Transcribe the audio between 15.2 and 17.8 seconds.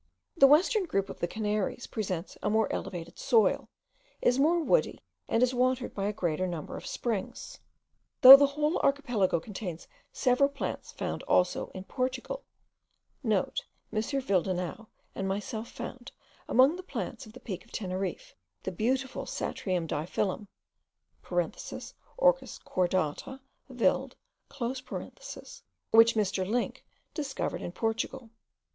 myself found, among the plants of the peak of